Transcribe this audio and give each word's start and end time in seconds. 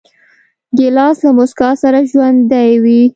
ګیلاس 0.77 1.17
له 1.25 1.31
موسکا 1.37 1.69
سره 1.81 1.99
ژوندی 2.11 2.71
وي. 2.83 3.01